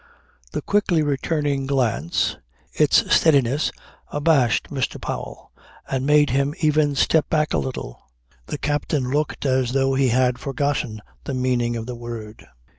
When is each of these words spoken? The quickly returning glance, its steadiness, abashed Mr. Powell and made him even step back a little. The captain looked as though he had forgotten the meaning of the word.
The 0.53 0.63
quickly 0.63 1.03
returning 1.03 1.67
glance, 1.67 2.35
its 2.73 3.13
steadiness, 3.15 3.71
abashed 4.07 4.71
Mr. 4.71 4.99
Powell 4.99 5.51
and 5.87 6.07
made 6.07 6.31
him 6.31 6.55
even 6.59 6.95
step 6.95 7.29
back 7.29 7.53
a 7.53 7.59
little. 7.59 8.01
The 8.47 8.57
captain 8.57 9.11
looked 9.11 9.45
as 9.45 9.73
though 9.73 9.93
he 9.93 10.07
had 10.09 10.39
forgotten 10.39 11.01
the 11.25 11.35
meaning 11.35 11.75
of 11.75 11.85
the 11.85 11.93
word. 11.95 12.47